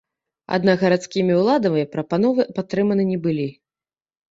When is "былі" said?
3.29-3.49